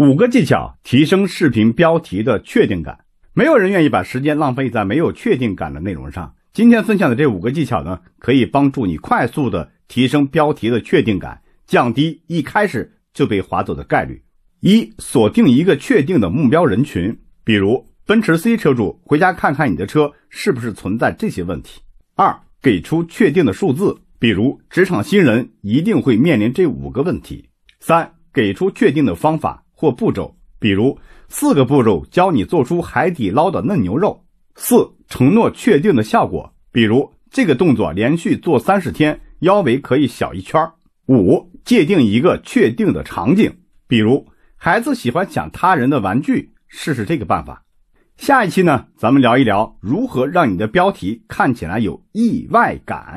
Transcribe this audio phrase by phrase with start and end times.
[0.00, 3.00] 五个技巧提升视频标题的确定感。
[3.34, 6.32] 没有人愿意把时间浪费在没有确定感的内容上。
[6.52, 14.22] 今天分享的这五个技巧呢，可以帮助你快速的提升标题的确定感，降低一开始就被划走的概率。
[14.60, 21.80] 一、锁定一个确定的目标人群，比如奔驰 C 车主，回家看看你的车是不是存在这些问题。
[22.14, 27.48] 二、给出确定的数字，比如职场新人一定会面临这五个问题。
[27.80, 29.64] 三、给出确定的方法。
[29.80, 30.98] 或步骤，比如
[31.28, 34.24] 四个步骤教你做出海底捞的嫩牛肉。
[34.56, 40.60] 四、承诺确定的效果，比如这个动作连续做三十天，腰围可以小一圈。
[41.06, 43.54] 五、界定一个确定的场景，
[43.86, 47.62] 比如孩子喜欢抢他人的玩具，试试这个办法。
[48.16, 53.16] 下一期呢，咱们聊一聊如何让你的标题看起来有意外感。